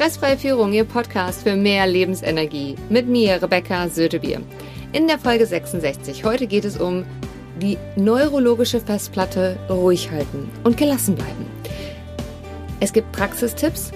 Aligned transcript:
Stressfreie 0.00 0.38
Führung, 0.38 0.72
Ihr 0.72 0.86
Podcast 0.86 1.42
für 1.42 1.54
mehr 1.56 1.86
Lebensenergie. 1.86 2.74
Mit 2.88 3.06
mir, 3.06 3.42
Rebecca 3.42 3.86
Sötebier. 3.86 4.40
In 4.94 5.06
der 5.06 5.18
Folge 5.18 5.44
66. 5.44 6.24
Heute 6.24 6.46
geht 6.46 6.64
es 6.64 6.78
um 6.78 7.04
die 7.60 7.76
neurologische 7.96 8.80
Festplatte 8.80 9.58
ruhig 9.68 10.10
halten 10.10 10.48
und 10.64 10.78
gelassen 10.78 11.16
bleiben. 11.16 11.44
Es 12.80 12.94
gibt 12.94 13.12
Praxistipps 13.12 13.92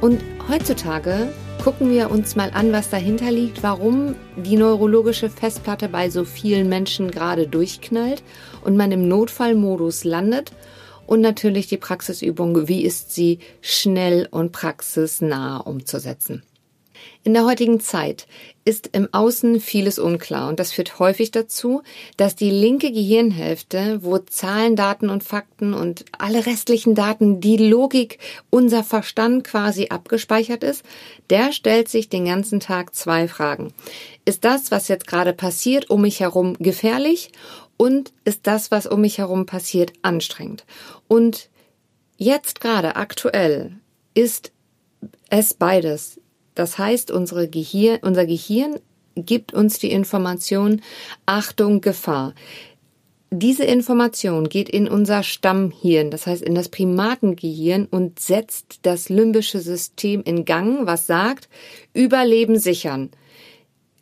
und 0.00 0.22
heutzutage 0.48 1.28
gucken 1.62 1.90
wir 1.90 2.10
uns 2.10 2.36
mal 2.36 2.50
an, 2.54 2.72
was 2.72 2.88
dahinter 2.88 3.30
liegt, 3.30 3.62
warum 3.62 4.16
die 4.36 4.56
neurologische 4.56 5.28
Festplatte 5.28 5.90
bei 5.90 6.08
so 6.08 6.24
vielen 6.24 6.70
Menschen 6.70 7.10
gerade 7.10 7.46
durchknallt 7.46 8.22
und 8.62 8.78
man 8.78 8.92
im 8.92 9.08
Notfallmodus 9.08 10.04
landet 10.04 10.52
und 11.06 11.20
natürlich 11.20 11.66
die 11.66 11.76
Praxisübung, 11.76 12.68
wie 12.68 12.84
ist 12.84 13.14
sie 13.14 13.38
schnell 13.60 14.28
und 14.30 14.52
praxisnah 14.52 15.58
umzusetzen. 15.58 16.42
In 17.22 17.32
der 17.32 17.46
heutigen 17.46 17.80
Zeit 17.80 18.26
ist 18.66 18.90
im 18.92 19.08
Außen 19.12 19.60
vieles 19.60 19.98
unklar 19.98 20.48
und 20.48 20.60
das 20.60 20.72
führt 20.72 20.98
häufig 20.98 21.30
dazu, 21.30 21.82
dass 22.18 22.36
die 22.36 22.50
linke 22.50 22.92
Gehirnhälfte, 22.92 24.00
wo 24.02 24.18
Zahlen, 24.18 24.76
Daten 24.76 25.08
und 25.08 25.24
Fakten 25.24 25.72
und 25.72 26.04
alle 26.18 26.44
restlichen 26.44 26.94
Daten, 26.94 27.40
die 27.40 27.56
Logik, 27.56 28.18
unser 28.50 28.84
Verstand 28.84 29.44
quasi 29.44 29.88
abgespeichert 29.88 30.62
ist, 30.62 30.82
der 31.30 31.52
stellt 31.52 31.88
sich 31.88 32.10
den 32.10 32.26
ganzen 32.26 32.60
Tag 32.60 32.94
zwei 32.94 33.26
Fragen. 33.26 33.72
Ist 34.26 34.44
das, 34.44 34.70
was 34.70 34.88
jetzt 34.88 35.06
gerade 35.06 35.32
passiert, 35.32 35.88
um 35.88 36.02
mich 36.02 36.20
herum 36.20 36.56
gefährlich 36.58 37.30
und 37.76 38.12
ist 38.24 38.46
das, 38.46 38.70
was 38.70 38.86
um 38.86 39.00
mich 39.00 39.18
herum 39.18 39.46
passiert, 39.46 39.92
anstrengend. 40.02 40.64
Und 41.08 41.48
jetzt 42.16 42.60
gerade 42.60 42.96
aktuell 42.96 43.72
ist 44.14 44.52
es 45.30 45.54
beides. 45.54 46.20
Das 46.54 46.78
heißt, 46.78 47.10
unsere 47.10 47.48
Gehirn, 47.48 47.98
unser 48.02 48.26
Gehirn 48.26 48.78
gibt 49.16 49.52
uns 49.52 49.78
die 49.78 49.90
Information 49.90 50.82
Achtung, 51.26 51.80
Gefahr. 51.80 52.34
Diese 53.30 53.64
Information 53.64 54.48
geht 54.48 54.68
in 54.68 54.86
unser 54.86 55.24
Stammhirn, 55.24 56.12
das 56.12 56.26
heißt 56.28 56.42
in 56.42 56.54
das 56.54 56.68
Primatengehirn 56.68 57.86
und 57.86 58.20
setzt 58.20 58.78
das 58.82 59.08
limbische 59.08 59.58
System 59.58 60.22
in 60.22 60.44
Gang, 60.44 60.86
was 60.86 61.08
sagt, 61.08 61.48
Überleben 61.92 62.58
sichern 62.58 63.10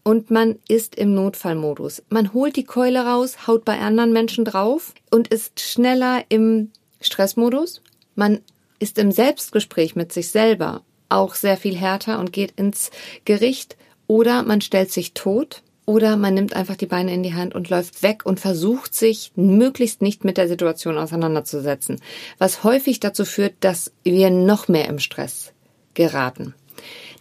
und 0.05 0.31
man 0.31 0.59
ist 0.69 0.95
im 0.97 1.15
Notfallmodus. 1.15 2.03
Man 2.09 2.33
holt 2.33 2.57
die 2.57 2.65
Keule 2.65 3.05
raus, 3.05 3.47
haut 3.47 3.65
bei 3.65 3.79
anderen 3.79 4.13
Menschen 4.13 4.45
drauf 4.45 4.95
und 5.11 5.29
ist 5.29 5.61
schneller 5.61 6.25
im 6.29 6.71
Stressmodus. 7.01 7.83
Man 8.15 8.41
ist 8.79 8.99
im 8.99 9.13
Selbstgespräch 9.13 9.95
mit 9.95 10.13
sich 10.13 10.31
selber 10.31 10.83
auch 11.09 11.35
sehr 11.35 11.57
viel 11.57 11.77
härter 11.77 12.19
und 12.19 12.33
geht 12.33 12.53
ins 12.53 12.91
Gericht 13.25 13.77
oder 14.07 14.43
man 14.43 14.61
stellt 14.61 14.91
sich 14.91 15.15
tot 15.15 15.63
oder 15.85 16.17
man 16.17 16.35
nimmt 16.35 16.55
einfach 16.55 16.77
die 16.77 16.87
Beine 16.87 17.13
in 17.13 17.23
die 17.23 17.35
Hand 17.35 17.55
und 17.55 17.71
läuft 17.71 18.03
weg 18.03 18.25
und 18.25 18.41
versucht 18.41 18.95
sich 18.95 19.33
möglichst 19.35 20.01
nicht 20.01 20.25
mit 20.25 20.37
der 20.37 20.49
Situation 20.49 20.97
auseinanderzusetzen, 20.97 22.01
was 22.39 22.65
häufig 22.65 23.01
dazu 23.01 23.25
führt, 23.25 23.55
dass 23.61 23.93
wir 24.05 24.31
noch 24.31 24.69
mehr 24.69 24.89
im 24.89 24.99
Stress 24.99 25.53
geraten. 25.95 26.55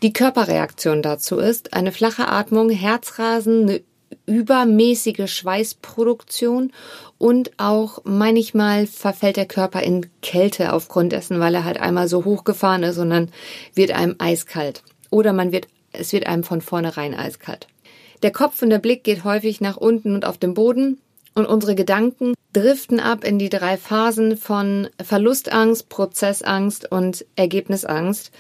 Die 0.04 0.14
Körperreaktion 0.14 1.04
dazu 1.04 1.38
ist 1.38 1.74
eine 1.74 1.92
flache 1.92 2.28
Atmung, 2.28 2.72
Herzrasen, 2.72 3.70
eine 3.70 3.82
übermäßige 4.26 5.32
Schweißproduktion 5.32 6.72
und 7.20 7.52
auch 7.58 8.00
manchmal 8.04 8.88
verfällt 8.88 9.38
der 9.38 9.46
Körper 9.46 9.84
in 9.84 10.08
Kälte 10.22 10.74
aufgrund 10.74 11.12
dessen, 11.12 11.40
weil 11.40 11.54
er 11.54 11.66
halt 11.66 11.80
einmal 11.80 12.08
so 12.08 12.26
hochgefahren 12.26 12.84
ist 12.84 12.98
und 12.98 13.12
dann 13.12 13.30
wird 13.76 13.92
einem 13.92 14.16
eiskalt. 14.18 14.84
Oder 15.12 15.34
man 15.34 15.52
wird, 15.52 15.68
es 15.92 16.14
wird 16.14 16.26
einem 16.26 16.44
von 16.44 16.62
vornherein 16.62 17.14
eiskalt. 17.14 17.68
Der 18.24 18.32
Kopf 18.32 18.62
und 18.62 18.72
der 18.72 18.80
Blick 18.80 19.04
geht 19.04 19.24
häufig 19.24 19.62
nach 19.62 19.78
unten 19.78 20.16
und 20.16 20.26
auf 20.26 20.38
den 20.38 20.56
Boden 20.56 21.00
und 21.36 21.46
unsere 21.46 21.76
Gedanken 21.76 22.34
driften 22.54 23.00
ab 23.00 23.24
in 23.24 23.38
die 23.40 23.50
drei 23.50 23.78
Phasen 23.78 24.36
von 24.36 24.90
Verlustangst, 25.02 25.90
Prozessangst 25.90 26.92
und 26.92 27.26
Ergebnisangst. 27.36 28.32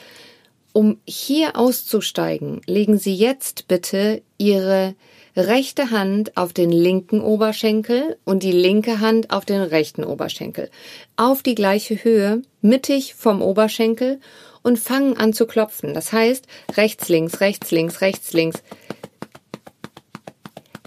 Um 0.73 0.99
hier 1.05 1.57
auszusteigen, 1.57 2.61
legen 2.65 2.97
Sie 2.97 3.13
jetzt 3.13 3.67
bitte 3.67 4.21
Ihre 4.37 4.95
rechte 5.35 5.91
Hand 5.91 6.37
auf 6.37 6.53
den 6.53 6.71
linken 6.71 7.21
Oberschenkel 7.21 8.17
und 8.25 8.43
die 8.43 8.51
linke 8.51 8.99
Hand 8.99 9.31
auf 9.31 9.45
den 9.45 9.61
rechten 9.61 10.03
Oberschenkel. 10.03 10.69
Auf 11.17 11.43
die 11.43 11.55
gleiche 11.55 12.03
Höhe, 12.03 12.41
mittig 12.61 13.15
vom 13.15 13.41
Oberschenkel 13.41 14.19
und 14.61 14.79
fangen 14.79 15.17
an 15.17 15.33
zu 15.33 15.45
klopfen. 15.45 15.93
Das 15.93 16.11
heißt, 16.11 16.47
rechts, 16.75 17.09
links, 17.09 17.39
rechts, 17.41 17.71
links, 17.71 18.01
rechts, 18.01 18.33
links. 18.33 18.61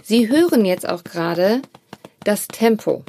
Sie 0.03 0.29
hören 0.29 0.65
jetzt 0.65 0.87
auch 0.87 1.03
gerade 1.03 1.61
das 2.23 2.47
Tempo. 2.47 3.03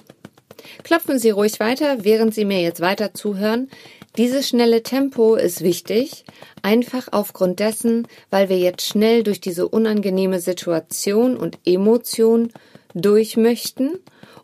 Klopfen 0.82 1.18
Sie 1.18 1.30
ruhig 1.30 1.60
weiter, 1.60 2.04
während 2.04 2.34
Sie 2.34 2.44
mir 2.44 2.60
jetzt 2.60 2.80
weiter 2.80 3.14
zuhören. 3.14 3.68
Dieses 4.16 4.48
schnelle 4.48 4.82
Tempo 4.82 5.34
ist 5.34 5.60
wichtig, 5.60 6.24
einfach 6.62 7.08
aufgrund 7.10 7.60
dessen, 7.60 8.08
weil 8.30 8.48
wir 8.48 8.58
jetzt 8.58 8.86
schnell 8.86 9.22
durch 9.22 9.42
diese 9.42 9.68
unangenehme 9.68 10.40
Situation 10.40 11.36
und 11.36 11.58
Emotion 11.66 12.50
durch 12.94 13.36
möchten 13.36 13.98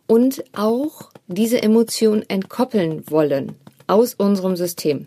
und 0.05 0.43
auch 0.53 1.09
diese 1.27 1.63
Emotion 1.63 2.23
entkoppeln 2.27 3.09
wollen 3.09 3.55
aus 3.87 4.13
unserem 4.13 4.55
System. 4.55 5.05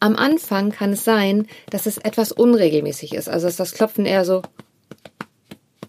Am 0.00 0.16
Anfang 0.16 0.72
kann 0.72 0.92
es 0.92 1.04
sein, 1.04 1.46
dass 1.70 1.86
es 1.86 1.98
etwas 1.98 2.32
unregelmäßig 2.32 3.14
ist, 3.14 3.28
also 3.28 3.46
dass 3.46 3.56
das 3.56 3.72
Klopfen 3.72 4.04
eher 4.04 4.24
so 4.24 4.42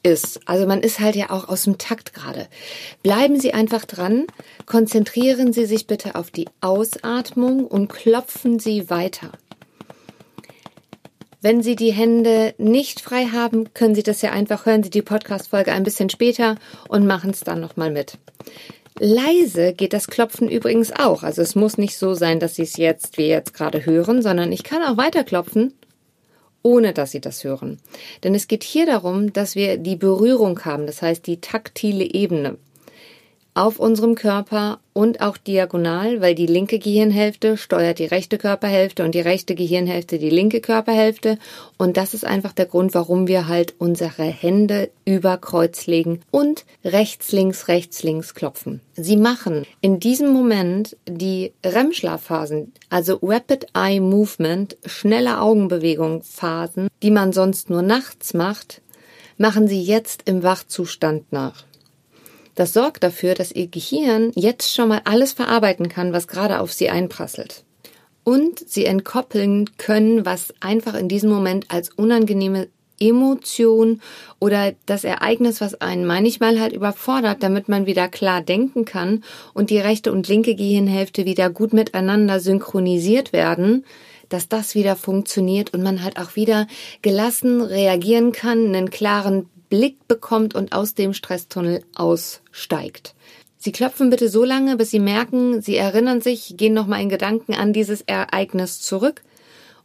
ist. 0.04 0.40
Also 0.46 0.66
man 0.68 0.82
ist 0.82 1.00
halt 1.00 1.16
ja 1.16 1.30
auch 1.30 1.50
aus 1.50 1.64
dem 1.64 1.78
Takt 1.78 2.14
gerade. 2.14 2.48
Bleiben 3.04 3.40
Sie 3.40 3.54
einfach 3.54 3.86
dran, 3.86 4.26
konzentrieren 4.66 5.54
Sie 5.54 5.66
sich 5.66 5.88
bitte 5.88 6.16
auf 6.16 6.32
die 6.32 6.48
Ausatmung 6.62 7.66
und 7.66 7.90
klopfen 7.90 8.60
Sie 8.60 8.90
weiter. 8.90 9.32
Wenn 11.42 11.62
Sie 11.62 11.76
die 11.76 11.94
Hände 11.94 12.56
nicht 12.58 13.00
frei 13.00 13.26
haben, 13.28 13.74
können 13.74 13.96
Sie 13.96 14.04
das 14.04 14.22
ja 14.22 14.32
einfach 14.32 14.66
hören 14.66 14.84
Sie 14.84 14.90
die 14.90 15.02
Podcast-Folge 15.02 15.72
ein 15.72 15.84
bisschen 15.84 16.10
später 16.10 16.56
und 16.90 17.06
machen 17.06 17.30
es 17.30 17.42
dann 17.42 17.60
nochmal 17.60 17.92
mit. 17.92 18.18
Leise 19.00 19.74
geht 19.74 19.94
das 19.94 20.08
Klopfen 20.08 20.50
übrigens 20.50 20.92
auch. 20.92 21.22
Also 21.22 21.42
es 21.42 21.56
muss 21.56 21.78
nicht 21.78 21.98
so 21.98 22.16
sein, 22.16 22.40
dass 22.40 22.56
Sie 22.56 22.64
es 22.64 22.78
jetzt 22.78 23.18
wie 23.18 23.28
jetzt 23.28 23.54
gerade 23.54 23.86
hören, 23.86 24.22
sondern 24.22 24.52
ich 24.52 24.64
kann 24.64 24.82
auch 24.82 24.98
weiter 24.98 25.24
klopfen 25.24 25.74
ohne 26.64 26.94
dass 26.94 27.12
sie 27.12 27.22
das 27.22 27.44
hören. 27.44 27.80
Denn 28.24 28.36
es 28.36 28.48
geht 28.48 28.64
hier 28.64 28.86
darum, 28.86 29.34
dass 29.34 29.56
wir 29.56 29.78
die 29.78 29.96
Berührung 29.96 30.64
haben, 30.66 30.86
das 30.86 31.02
heißt 31.02 31.26
die 31.28 31.42
taktile 31.42 32.04
Ebene 32.04 32.58
auf 33.58 33.80
unserem 33.80 34.14
Körper 34.14 34.80
und 34.94 35.22
auch 35.22 35.36
diagonal, 35.36 36.22
weil 36.22 36.36
die 36.36 36.46
linke 36.46 36.78
Gehirnhälfte 36.78 37.58
steuert 37.58 37.98
die 37.98 38.06
rechte 38.06 38.38
Körperhälfte 38.38 39.04
und 39.04 39.16
die 39.16 39.20
rechte 39.20 39.56
Gehirnhälfte 39.56 40.20
die 40.20 40.30
linke 40.30 40.62
Körperhälfte. 40.62 41.40
Und 41.76 41.98
das 41.98 42.14
ist 42.14 42.24
einfach 42.24 42.54
der 42.54 42.68
Grund, 42.68 42.94
warum 42.94 43.28
wir 43.28 43.48
halt 43.48 43.74
unsere 43.80 44.24
Hände 44.24 44.92
über 45.06 45.38
Kreuz 45.38 45.88
legen 45.88 46.22
und 46.30 46.66
rechts, 46.86 47.32
links, 47.32 47.68
rechts, 47.68 48.04
links 48.04 48.36
klopfen. 48.36 48.80
Sie 48.96 49.18
machen 49.18 49.66
in 49.82 50.00
diesem 50.00 50.32
Moment 50.32 50.96
die 51.08 51.52
REM-Schlafphasen, 51.66 52.74
also 52.92 53.18
Rapid 53.24 53.68
Eye 53.74 54.00
Movement, 54.00 54.78
schnelle 54.86 55.42
Augenbewegung 55.42 56.22
Phasen, 56.22 56.90
die 57.02 57.12
man 57.12 57.34
sonst 57.34 57.72
nur 57.72 57.82
nachts 57.82 58.36
macht, 58.36 58.82
machen 59.38 59.68
sie 59.68 59.82
jetzt 59.82 60.24
im 60.26 60.44
Wachzustand 60.44 61.32
nach. 61.32 61.67
Das 62.58 62.74
sorgt 62.74 63.04
dafür, 63.04 63.36
dass 63.36 63.52
Ihr 63.52 63.68
Gehirn 63.68 64.32
jetzt 64.34 64.74
schon 64.74 64.90
mal 64.90 65.02
alles 65.04 65.32
verarbeiten 65.32 65.90
kann, 65.90 66.12
was 66.12 66.28
gerade 66.28 66.60
auf 66.60 66.74
Sie 66.74 66.90
einprasselt. 66.90 67.64
Und 68.24 68.58
Sie 68.68 68.86
entkoppeln 68.86 69.78
können, 69.78 70.26
was 70.26 70.56
einfach 70.60 70.96
in 70.96 71.08
diesem 71.08 71.30
Moment 71.30 71.68
als 71.70 71.92
unangenehme 71.92 72.68
Emotion 73.00 74.02
oder 74.40 74.74
das 74.88 75.04
Ereignis, 75.04 75.62
was 75.62 75.80
einen 75.82 76.08
manchmal 76.08 76.60
halt 76.60 76.74
überfordert, 76.74 77.44
damit 77.44 77.70
man 77.70 77.86
wieder 77.86 78.08
klar 78.08 78.42
denken 78.42 78.86
kann 78.86 79.24
und 79.54 79.70
die 79.70 79.78
rechte 79.78 80.12
und 80.12 80.28
linke 80.28 80.56
Gehirnhälfte 80.56 81.26
wieder 81.26 81.52
gut 81.52 81.74
miteinander 81.74 82.40
synchronisiert 82.40 83.34
werden, 83.34 83.86
dass 84.30 84.50
das 84.50 84.74
wieder 84.74 84.96
funktioniert 84.96 85.76
und 85.76 85.84
man 85.84 86.04
halt 86.04 86.18
auch 86.18 86.36
wieder 86.36 86.66
gelassen 87.04 87.62
reagieren 87.62 88.32
kann, 88.32 88.66
einen 88.66 88.90
klaren 88.90 89.48
Blick 89.70 90.08
bekommt 90.08 90.56
und 90.56 90.74
aus 90.74 90.94
dem 90.94 91.14
Stresstunnel 91.14 91.84
aussteigt. 91.96 93.16
Sie 93.58 93.72
klopfen 93.72 94.10
bitte 94.10 94.30
so 94.30 94.44
lange, 94.44 94.78
bis 94.78 94.92
Sie 94.92 95.00
merken, 95.00 95.62
Sie 95.62 95.76
erinnern 95.76 96.22
sich, 96.22 96.56
gehen 96.58 96.74
nochmal 96.74 97.02
in 97.02 97.10
Gedanken 97.10 97.54
an 97.54 97.74
dieses 97.74 98.02
Ereignis 98.02 98.82
zurück 98.82 99.24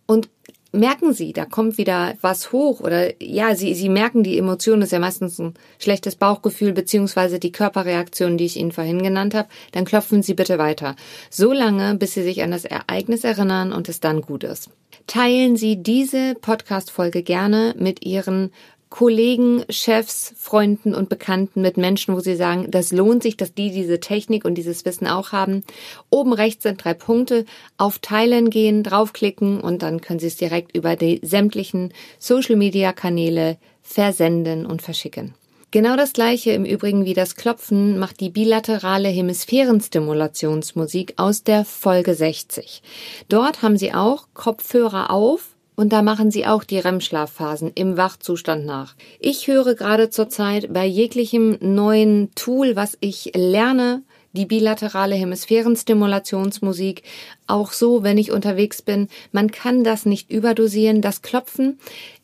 und 0.06 0.28
merken 0.72 1.12
Sie, 1.12 1.32
da 1.32 1.44
kommt 1.44 1.78
wieder 1.78 2.14
was 2.20 2.52
hoch 2.52 2.80
oder 2.80 3.22
ja, 3.22 3.54
Sie, 3.54 3.74
Sie 3.74 3.88
merken 3.88 4.22
die 4.22 4.38
Emotion, 4.38 4.82
ist 4.82 4.92
ja 4.92 4.98
meistens 4.98 5.38
ein 5.38 5.54
schlechtes 5.78 6.16
Bauchgefühl 6.16 6.72
beziehungsweise 6.72 7.38
die 7.38 7.52
Körperreaktion, 7.52 8.38
die 8.38 8.46
ich 8.46 8.56
Ihnen 8.56 8.72
vorhin 8.72 9.02
genannt 9.02 9.34
habe, 9.34 9.48
dann 9.72 9.84
klopfen 9.84 10.22
Sie 10.22 10.34
bitte 10.34 10.58
weiter. 10.58 10.96
So 11.30 11.52
lange, 11.52 11.94
bis 11.96 12.14
Sie 12.14 12.22
sich 12.22 12.42
an 12.42 12.50
das 12.50 12.64
Ereignis 12.64 13.24
erinnern 13.24 13.72
und 13.72 13.88
es 13.88 14.00
dann 14.00 14.22
gut 14.22 14.44
ist. 14.44 14.70
teilen 15.06 15.56
Sie 15.56 15.82
diese 15.82 16.34
Podcast-Folge 16.40 17.22
gerne 17.22 17.74
mit 17.78 18.04
Ihren 18.04 18.50
Kollegen, 18.92 19.64
Chefs, 19.70 20.34
Freunden 20.36 20.94
und 20.94 21.08
Bekannten 21.08 21.62
mit 21.62 21.78
Menschen, 21.78 22.14
wo 22.14 22.20
Sie 22.20 22.36
sagen, 22.36 22.70
das 22.70 22.92
lohnt 22.92 23.22
sich, 23.22 23.38
dass 23.38 23.54
die 23.54 23.70
diese 23.70 24.00
Technik 24.00 24.44
und 24.44 24.54
dieses 24.54 24.84
Wissen 24.84 25.06
auch 25.06 25.32
haben. 25.32 25.64
Oben 26.10 26.34
rechts 26.34 26.64
sind 26.64 26.84
drei 26.84 26.92
Punkte. 26.92 27.46
Auf 27.78 28.00
Teilen 28.00 28.50
gehen, 28.50 28.82
draufklicken 28.82 29.62
und 29.62 29.80
dann 29.80 30.02
können 30.02 30.18
Sie 30.18 30.26
es 30.26 30.36
direkt 30.36 30.76
über 30.76 30.94
die 30.94 31.20
sämtlichen 31.22 31.94
Social-Media-Kanäle 32.18 33.56
versenden 33.80 34.66
und 34.66 34.82
verschicken. 34.82 35.32
Genau 35.70 35.96
das 35.96 36.12
gleiche 36.12 36.50
im 36.50 36.66
Übrigen 36.66 37.06
wie 37.06 37.14
das 37.14 37.34
Klopfen 37.34 37.98
macht 37.98 38.20
die 38.20 38.28
bilaterale 38.28 39.08
Hemisphärenstimulationsmusik 39.08 41.14
aus 41.16 41.44
der 41.44 41.64
Folge 41.64 42.14
60. 42.14 42.82
Dort 43.30 43.62
haben 43.62 43.78
Sie 43.78 43.94
auch 43.94 44.26
Kopfhörer 44.34 45.10
auf 45.10 45.51
und 45.74 45.92
da 45.92 46.02
machen 46.02 46.30
sie 46.30 46.46
auch 46.46 46.64
die 46.64 46.78
REM-Schlafphasen 46.78 47.72
im 47.74 47.96
Wachzustand 47.96 48.66
nach. 48.66 48.94
Ich 49.18 49.46
höre 49.46 49.74
gerade 49.74 50.10
zurzeit 50.10 50.72
bei 50.72 50.86
jeglichem 50.86 51.56
neuen 51.60 52.30
Tool, 52.34 52.76
was 52.76 52.96
ich 53.00 53.32
lerne, 53.34 54.02
die 54.32 54.46
bilaterale 54.46 55.14
Hemisphärenstimulationsmusik 55.14 57.02
auch 57.46 57.72
so, 57.72 58.02
wenn 58.02 58.18
ich 58.18 58.32
unterwegs 58.32 58.82
bin. 58.82 59.08
Man 59.30 59.50
kann 59.50 59.84
das 59.84 60.06
nicht 60.06 60.30
überdosieren. 60.30 61.02
Das 61.02 61.22
Klopfen 61.22 61.78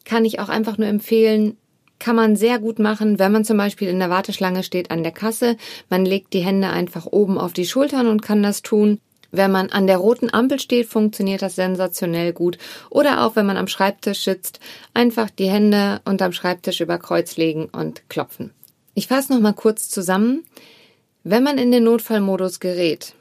kann 0.05 0.25
ich 0.25 0.41
auch 0.41 0.49
einfach 0.49 0.79
nur 0.79 0.89
empfehlen, 0.89 1.56
kann 1.99 2.17
man 2.17 2.37
sehr 2.37 2.59
gut 2.59 2.79
machen, 2.79 3.19
wenn 3.19 3.33
man 3.33 3.45
zum 3.45 3.56
Beispiel 3.56 3.89
in 3.89 3.99
der 3.99 4.11
Warteschlange 4.11 4.62
steht 4.62 4.91
an 4.91 5.03
der 5.03 5.12
Kasse. 5.12 5.56
Man 5.91 6.05
legt 6.05 6.33
die 6.33 6.41
Hände 6.41 6.69
einfach 6.69 7.06
oben 7.06 7.39
auf 7.39 7.53
die 7.53 7.67
Schultern 7.67 8.06
und 8.06 8.23
kann 8.23 8.43
das 8.43 8.62
tun. 8.62 9.00
Wenn 9.30 9.50
man 9.52 9.70
an 9.70 9.86
der 9.86 9.98
roten 9.98 10.32
Ampel 10.32 10.58
steht, 10.58 10.86
funktioniert 10.86 11.42
das 11.42 11.56
sensationell 11.56 12.32
gut. 12.32 12.56
Oder 12.90 13.25
auch 13.25 13.36
wenn 13.36 13.46
man 13.46 13.58
am 13.58 13.69
Schreibtisch 13.69 14.25
sitzt, 14.25 14.60
einfach 14.94 15.28
die 15.30 15.50
Hände 15.50 16.00
unterm 16.04 16.32
Schreibtisch 16.32 16.80
über 16.80 16.98
Kreuz 16.98 17.36
legen 17.36 17.66
und 17.66 18.08
klopfen. 18.08 18.52
Ich 18.94 19.06
fasse 19.06 19.32
nochmal 19.32 19.54
kurz 19.54 19.90
zusammen. 19.90 20.44
Wenn 21.25 21.42
man 21.42 21.58
in 21.58 21.70
den 21.70 21.84
Notfallmodus 21.84 22.58
gerät, 22.58 23.14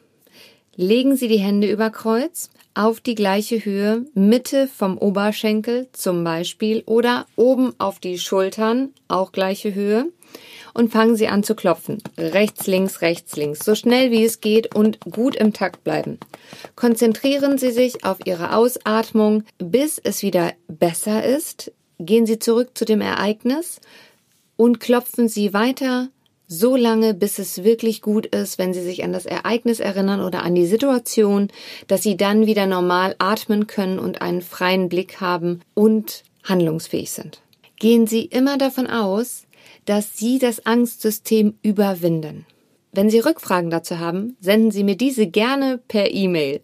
legen 0.75 1.17
Sie 1.17 1.27
die 1.27 1.39
Hände 1.39 1.69
über 1.69 1.89
Kreuz 1.89 2.49
auf 2.77 3.01
die 3.01 3.15
gleiche 3.15 3.65
Höhe, 3.65 4.05
Mitte 4.13 4.67
vom 4.67 4.97
Oberschenkel 4.97 5.87
zum 5.93 6.23
Beispiel 6.23 6.83
oder 6.85 7.25
oben 7.35 7.73
auf 7.79 7.99
die 7.99 8.19
Schultern, 8.19 8.93
auch 9.07 9.31
gleiche 9.31 9.73
Höhe 9.73 10.11
und 10.75 10.91
fangen 10.91 11.15
Sie 11.15 11.27
an 11.27 11.41
zu 11.41 11.55
klopfen. 11.55 12.03
Rechts, 12.17 12.67
links, 12.67 13.01
rechts, 13.01 13.35
links. 13.35 13.65
So 13.65 13.73
schnell 13.73 14.11
wie 14.11 14.23
es 14.23 14.41
geht 14.41 14.75
und 14.75 14.99
gut 14.99 15.35
im 15.35 15.53
Takt 15.53 15.83
bleiben. 15.83 16.19
Konzentrieren 16.75 17.57
Sie 17.57 17.71
sich 17.71 18.05
auf 18.05 18.19
Ihre 18.25 18.55
Ausatmung, 18.55 19.43
bis 19.57 19.97
es 19.97 20.21
wieder 20.21 20.53
besser 20.67 21.25
ist. 21.25 21.71
Gehen 21.97 22.27
Sie 22.27 22.37
zurück 22.37 22.77
zu 22.77 22.85
dem 22.85 23.01
Ereignis 23.01 23.81
und 24.55 24.79
klopfen 24.79 25.27
Sie 25.27 25.51
weiter 25.51 26.09
so 26.47 26.75
lange, 26.75 27.13
bis 27.13 27.39
es 27.39 27.63
wirklich 27.63 28.01
gut 28.01 28.25
ist, 28.27 28.57
wenn 28.57 28.73
Sie 28.73 28.81
sich 28.81 29.03
an 29.03 29.11
das 29.11 29.25
Ereignis 29.25 29.79
erinnern 29.79 30.21
oder 30.21 30.43
an 30.43 30.55
die 30.55 30.65
Situation, 30.65 31.49
dass 31.87 32.03
Sie 32.03 32.15
dann 32.15 32.45
wieder 32.45 32.65
normal 32.65 33.15
atmen 33.19 33.67
können 33.67 33.99
und 33.99 34.21
einen 34.21 34.41
freien 34.41 34.87
Blick 34.89 35.19
haben 35.19 35.61
und 35.73 36.23
handlungsfähig 36.43 37.11
sind. 37.11 37.41
Gehen 37.79 38.07
Sie 38.07 38.21
immer 38.21 38.57
davon 38.57 38.87
aus, 38.87 39.43
dass 39.85 40.17
Sie 40.17 40.39
das 40.39 40.65
Angstsystem 40.65 41.55
überwinden. 41.61 42.45
Wenn 42.93 43.09
Sie 43.09 43.19
Rückfragen 43.19 43.69
dazu 43.69 43.99
haben, 43.99 44.37
senden 44.39 44.71
Sie 44.71 44.83
mir 44.83 44.95
diese 44.95 45.27
gerne 45.27 45.79
per 45.87 46.11
E-Mail. 46.11 46.61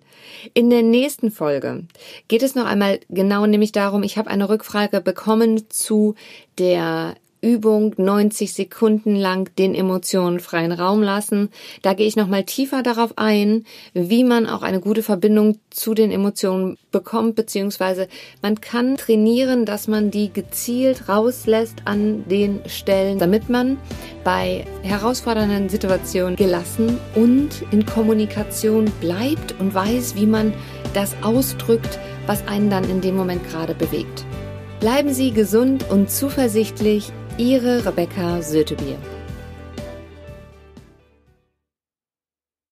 In 0.54 0.70
der 0.70 0.82
nächsten 0.82 1.30
Folge 1.30 1.86
geht 2.30 2.42
es 2.42 2.56
noch 2.56 2.66
einmal 2.66 3.02
genau 3.10 3.46
nämlich 3.46 3.74
darum, 3.74 4.02
ich 4.04 4.18
habe 4.18 4.30
eine 4.30 4.50
Rückfrage 4.50 5.02
bekommen 5.02 5.70
zu 5.70 6.16
der 6.58 7.16
Übung 7.44 7.94
90 7.98 8.54
Sekunden 8.54 9.18
lang 9.18 9.54
den 9.58 9.76
Emotionen 9.76 10.40
freien 10.40 10.72
Raum 10.72 11.04
lassen. 11.04 11.50
Da 11.82 11.94
gehe 11.94 12.08
ich 12.08 12.16
nochmal 12.16 12.46
tiefer 12.46 12.84
darauf 12.84 13.18
ein, 13.18 13.66
wie 13.94 14.24
man 14.24 14.48
auch 14.48 14.62
eine 14.62 14.80
gute 14.80 15.04
Verbindung 15.04 15.60
zu 15.70 15.94
den 15.94 16.10
Emotionen 16.10 16.78
bekommt, 16.92 17.36
beziehungsweise 17.36 18.08
man 18.42 18.62
kann 18.62 18.96
trainieren, 18.96 19.66
dass 19.66 19.90
man 19.90 20.10
die 20.10 20.32
gezielt 20.32 21.10
rauslässt 21.10 21.82
an 21.84 22.24
den 22.30 22.62
Stellen, 22.68 23.20
damit 23.20 23.50
man 23.50 23.78
bei 24.24 24.66
herausfordernden 24.82 25.68
Situationen 25.68 26.38
gelassen 26.38 26.98
und 27.14 27.50
in 27.72 27.86
Kommunikation 27.86 28.86
bleibt 29.02 29.60
und 29.60 29.74
weiß, 29.74 30.16
wie 30.16 30.28
man 30.28 30.54
das 30.94 31.14
ausdrückt, 31.22 32.00
was 32.26 32.48
einen 32.48 32.70
dann 32.70 32.90
in 32.90 33.02
dem 33.02 33.18
Moment 33.18 33.44
gerade 33.50 33.76
bewegt. 33.76 34.26
Bleiben 34.80 35.14
Sie 35.14 35.32
gesund 35.32 35.90
und 35.90 36.12
zuversichtlich 36.12 37.12
Ihre 37.38 37.84
Rebecca 37.84 38.44
Sötebier. 38.44 39.13